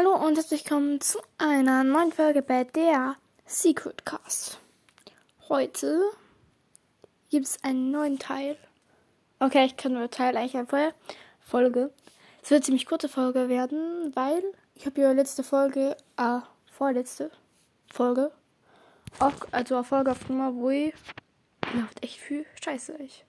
Hallo 0.00 0.14
und 0.14 0.36
herzlich 0.36 0.64
willkommen 0.64 0.98
zu 1.02 1.18
einer 1.36 1.84
neuen 1.84 2.10
Folge 2.10 2.40
bei 2.40 2.64
der 2.64 3.16
Secret 3.44 4.06
Cast. 4.06 4.58
Heute 5.50 6.00
gibt 7.28 7.44
es 7.44 7.62
einen 7.62 7.90
neuen 7.90 8.18
Teil. 8.18 8.56
Okay, 9.40 9.66
ich 9.66 9.76
kann 9.76 9.92
nur 9.92 10.08
Teil 10.08 10.38
eigentlich 10.38 10.56
vorher. 10.70 10.94
Folge. 11.38 11.92
Es 12.42 12.50
wird 12.50 12.60
eine 12.60 12.64
ziemlich 12.64 12.86
kurze 12.86 13.10
Folge 13.10 13.50
werden, 13.50 14.10
weil 14.14 14.42
ich 14.74 14.86
habe 14.86 15.02
ja 15.02 15.12
letzte 15.12 15.42
Folge, 15.42 15.94
ah, 16.16 16.44
vorletzte 16.72 17.30
Folge, 17.92 18.32
auf, 19.18 19.34
also 19.50 19.74
eine 19.74 19.84
Folge 19.84 20.12
aufgenommen, 20.12 20.62
wo 20.62 20.70
ich, 20.70 20.94
läuft 21.74 22.02
echt 22.02 22.18
viel 22.18 22.46
Scheiße, 22.64 22.94
ich. 23.02 23.26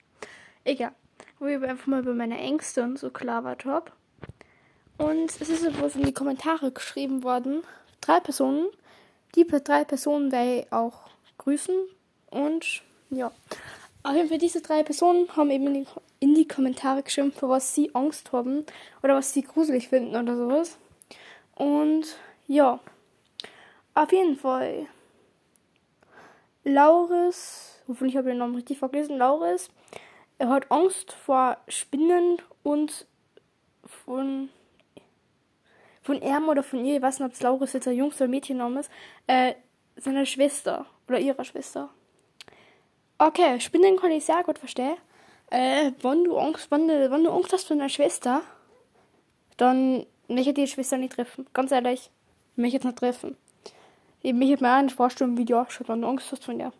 Egal. 0.64 0.94
Wo 1.38 1.44
ich 1.44 1.62
einfach 1.62 1.86
mal 1.86 2.00
über 2.00 2.14
meine 2.14 2.38
Ängste 2.38 2.82
und 2.82 2.98
so 2.98 3.10
klarwart 3.10 3.66
habe. 3.66 3.92
Und 5.02 5.40
es 5.40 5.48
ist 5.48 5.80
wohl 5.80 5.90
in 5.94 6.04
die 6.04 6.14
Kommentare 6.14 6.70
geschrieben 6.70 7.24
worden. 7.24 7.64
Drei 8.00 8.20
Personen. 8.20 8.68
Die 9.34 9.44
drei 9.44 9.82
Personen 9.82 10.30
werde 10.30 10.60
ich 10.60 10.72
auch 10.72 11.00
grüßen. 11.38 11.74
Und 12.30 12.82
ja. 13.10 13.32
Auf 14.04 14.14
jeden 14.14 14.28
Fall, 14.28 14.38
diese 14.38 14.62
drei 14.62 14.84
Personen 14.84 15.28
haben 15.36 15.50
eben 15.50 15.66
in 15.66 15.74
die, 15.74 15.86
in 16.20 16.34
die 16.34 16.46
Kommentare 16.46 17.02
geschrieben, 17.02 17.32
für 17.32 17.48
was 17.48 17.74
sie 17.74 17.92
Angst 17.96 18.30
haben. 18.30 18.64
Oder 19.02 19.16
was 19.16 19.32
sie 19.32 19.42
gruselig 19.42 19.88
finden 19.88 20.14
oder 20.14 20.36
sowas. 20.36 20.78
Und 21.56 22.16
ja. 22.46 22.78
Auf 23.94 24.12
jeden 24.12 24.36
Fall. 24.36 24.86
Lauris, 26.62 27.82
hoffentlich 27.88 28.16
habe 28.16 28.28
ich 28.28 28.34
den 28.34 28.38
Namen 28.38 28.54
richtig 28.54 28.78
vorgelesen. 28.78 29.18
Lauris, 29.18 29.68
er 30.38 30.48
hat 30.48 30.70
Angst 30.70 31.12
vor 31.12 31.56
Spinnen 31.66 32.38
und 32.62 33.04
von 33.84 34.48
von 36.02 36.20
ihm 36.20 36.48
oder 36.48 36.62
von 36.62 36.84
ihr, 36.84 36.96
ich 36.96 37.02
weiß 37.02 37.18
nicht, 37.18 37.26
ob 37.26 37.32
es 37.32 37.42
Lauris 37.42 37.72
jetzt 37.72 37.88
ein 37.88 37.96
Jungs- 37.96 38.16
oder 38.16 38.28
Mädchenname 38.28 38.80
ist, 38.80 38.90
äh, 39.26 39.54
seiner 39.96 40.26
Schwester 40.26 40.86
oder 41.08 41.18
ihrer 41.18 41.44
Schwester. 41.44 41.90
Okay, 43.18 43.60
Spinnen 43.60 43.96
kann 43.96 44.10
ich 44.10 44.24
sehr 44.24 44.42
gut 44.42 44.58
verstehen. 44.58 44.96
Äh, 45.50 45.92
wenn 46.02 46.24
du 46.24 46.38
Angst, 46.38 46.70
wenn 46.70 46.88
du, 46.88 47.10
wenn 47.10 47.24
du 47.24 47.30
Angst 47.30 47.52
hast 47.52 47.68
von 47.68 47.78
deiner 47.78 47.88
Schwester, 47.88 48.42
dann 49.56 50.06
möchte 50.28 50.50
ich 50.50 50.54
die 50.54 50.66
Schwester 50.66 50.96
nicht 50.96 51.12
treffen. 51.12 51.46
Ganz 51.52 51.70
ehrlich, 51.72 52.10
ich 52.52 52.58
möchte 52.58 52.76
jetzt 52.76 52.84
nicht 52.84 52.98
treffen. 52.98 53.36
Ich 54.22 54.32
nicht 54.32 54.62
vorstellen, 54.92 55.36
wie 55.36 55.44
du 55.44 55.56
ausschaut, 55.60 55.88
wenn 55.88 56.02
du 56.02 56.08
Angst 56.08 56.30
hast 56.32 56.44
von 56.44 56.58
der. 56.58 56.72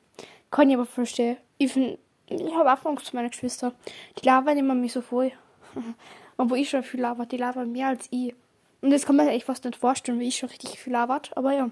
Kann 0.50 0.70
ich 0.70 0.76
aber 0.76 0.86
verstehen. 0.86 1.36
Ich, 1.58 1.76
ich 1.76 2.54
habe 2.54 2.72
auch 2.72 2.84
Angst 2.86 3.10
vor 3.10 3.20
meiner 3.20 3.32
Schwester. 3.32 3.72
Die 4.18 4.26
labern 4.26 4.58
immer 4.58 4.74
mich 4.74 4.92
so 4.92 5.00
voll. 5.00 5.32
Obwohl 6.36 6.58
ich 6.58 6.70
schon 6.70 6.82
viel 6.82 7.00
labert. 7.00 7.32
Die 7.32 7.36
labern 7.36 7.72
mehr 7.72 7.88
als 7.88 8.06
ich. 8.10 8.34
Und 8.82 8.90
das 8.90 9.06
kann 9.06 9.16
man 9.16 9.26
sich 9.26 9.36
echt 9.36 9.46
fast 9.46 9.64
nicht 9.64 9.76
vorstellen, 9.76 10.20
wie 10.20 10.28
ich 10.28 10.36
schon 10.36 10.50
richtig 10.50 10.78
viel 10.78 10.92
labert. 10.92 11.34
Aber 11.36 11.52
ja. 11.52 11.70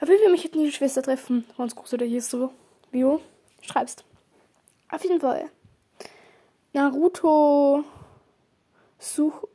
Auf 0.00 0.08
jeden 0.08 0.22
Fall 0.22 0.32
mich 0.32 0.44
hätten 0.44 0.60
die 0.60 0.72
Schwester 0.72 1.02
treffen, 1.02 1.44
es 1.58 1.76
groß 1.76 1.94
oder 1.94 2.06
hier 2.06 2.22
so. 2.22 2.52
Wie 2.90 3.00
du 3.00 3.20
schreibst. 3.60 4.04
Auf 4.88 5.02
jeden 5.02 5.20
Fall. 5.20 5.50
Naruto 6.72 7.84
such. 8.98 9.48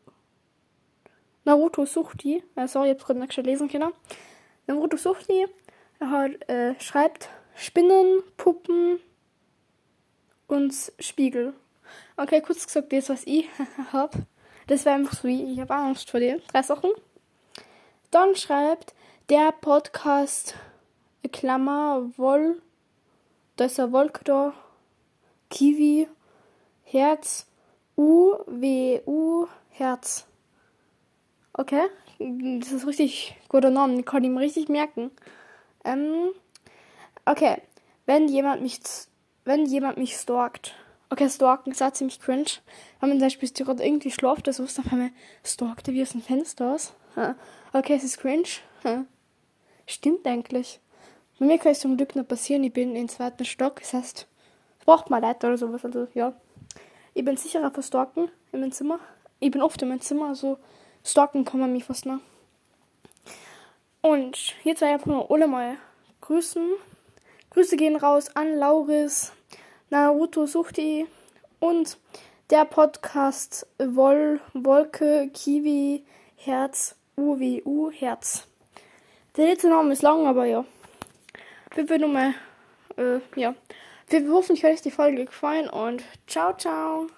Naruto 1.45 1.85
sucht 1.85 2.23
die. 2.23 2.43
Äh, 2.55 2.67
sorry, 2.67 2.89
ich 2.89 2.95
hab's 2.95 3.05
gerade 3.05 3.19
nicht 3.19 3.33
schon 3.33 3.45
lesen 3.45 3.69
können. 3.69 3.91
Naruto 4.67 4.97
sucht 4.97 5.29
die. 5.29 5.45
Er 5.99 6.09
hat, 6.09 6.49
äh, 6.49 6.79
schreibt 6.79 7.29
Spinnen, 7.55 8.21
Puppen 8.35 8.99
und 10.47 10.73
Spiegel. 10.99 11.53
Okay, 12.17 12.41
kurz 12.41 12.65
gesagt, 12.65 12.91
das, 12.91 13.09
was 13.09 13.23
ich 13.25 13.47
hab. 13.93 14.15
Das 14.67 14.85
wäre 14.85 14.95
einfach 14.95 15.13
so, 15.13 15.27
ich 15.27 15.59
habe 15.59 15.73
Angst 15.75 16.09
vor 16.09 16.19
dir. 16.19 16.41
Drei 16.51 16.63
Sachen. 16.63 16.89
Dann 18.09 18.35
schreibt 18.35 18.95
der 19.29 19.51
Podcast, 19.51 20.55
Klammer, 21.31 22.09
Woll, 22.17 22.61
da 23.57 23.65
ist 23.65 23.77
Wolke 23.77 24.23
da, 24.23 24.53
Kiwi, 25.49 26.07
Herz, 26.83 27.47
U, 27.97 28.35
W, 28.47 29.01
U, 29.05 29.47
Herz. 29.69 30.27
Okay, 31.53 31.87
das 32.19 32.71
ist 32.71 32.87
richtig 32.87 33.35
guter 33.49 33.69
Name, 33.69 33.95
den 33.95 34.05
kann 34.05 34.23
ich 34.23 34.29
mir 34.29 34.39
richtig 34.39 34.69
merken. 34.69 35.11
Ähm, 35.83 36.31
okay, 37.25 37.61
wenn 38.05 38.27
jemand 38.27 38.61
mich, 38.61 38.79
wenn 39.43 39.65
jemand 39.65 39.97
mich 39.97 40.15
stalkt, 40.15 40.75
Okay, 41.15 41.29
stalken 41.29 41.71
ist 41.71 41.81
auch 41.81 41.93
ziemlich 41.93 42.19
cringe. 42.19 42.59
Wenn 42.99 43.07
man 43.07 43.19
zum 43.19 43.25
Beispiel 43.27 43.49
gerade 43.49 43.85
irgendwie 43.85 44.11
schlaft, 44.11 44.49
ist, 44.49 44.59
dann 44.59 44.91
haben 44.91 44.99
wir 44.99 45.11
stalkt 45.45 45.87
wie 45.87 46.01
aus 46.01 46.09
dem 46.09 46.21
Fenster 46.21 46.73
aus. 46.73 46.93
Okay, 47.71 47.93
es 47.93 48.03
ist 48.03 48.17
cringe. 48.17 48.49
Stimmt 49.87 50.27
eigentlich. 50.27 50.81
Bei 51.39 51.45
mir 51.45 51.57
kann 51.57 51.71
es 51.71 51.79
zum 51.79 51.95
Glück 51.95 52.17
nicht 52.17 52.27
passieren. 52.27 52.65
Ich 52.65 52.73
bin 52.73 52.97
im 52.97 53.07
zweiten 53.07 53.45
Stock. 53.45 53.79
Das 53.79 53.93
heißt, 53.93 54.27
braucht 54.83 55.09
mal 55.09 55.21
Leute 55.21 55.47
oder 55.47 55.57
sowas. 55.57 55.85
Also, 55.85 56.09
ja. 56.13 56.33
Ich 57.13 57.23
bin 57.23 57.37
sicherer 57.37 57.71
vor 57.71 57.81
Stalken 57.81 58.29
in 58.51 58.59
meinem 58.59 58.73
Zimmer. 58.73 58.99
Ich 59.39 59.51
bin 59.51 59.61
oft 59.61 59.81
in 59.81 59.87
meinem 59.87 60.01
Zimmer, 60.01 60.27
also 60.27 60.57
stalken 61.01 61.45
kann 61.45 61.61
man 61.61 61.71
mich 61.71 61.85
fast 61.85 62.05
noch. 62.05 62.19
Und 64.01 64.53
jetzt 64.65 64.81
werde 64.81 64.95
ich 64.95 64.99
einfach 64.99 65.05
nur 65.05 65.31
alle 65.31 65.47
mal 65.47 65.77
grüßen. 66.19 66.71
Grüße 67.51 67.77
gehen 67.77 67.95
raus 67.95 68.35
an 68.35 68.57
Lauris, 68.57 69.31
Naruto 69.95 70.45
Suchti 70.45 71.07
und 71.61 71.97
der 72.49 72.65
Podcast 72.65 73.65
Woll, 73.77 74.41
Wolke, 74.53 75.29
Kiwi, 75.33 76.03
Herz, 76.35 76.97
UWU, 77.15 77.91
Herz. 77.91 78.45
Der 79.37 79.45
letzte 79.45 79.69
Name 79.69 79.93
ist 79.93 80.01
lang, 80.01 80.27
aber 80.27 80.47
ja. 80.47 80.65
Wir 81.75 81.87
würden 81.87 82.11
mal, 82.11 82.33
äh, 82.97 83.21
ja. 83.39 83.55
Wir 84.09 84.29
hoffen, 84.33 84.57
euch 84.57 84.65
hat 84.65 84.83
die 84.83 84.91
Folge 84.91 85.23
gefallen 85.23 85.69
und 85.69 86.03
ciao, 86.27 86.51
ciao. 86.57 87.07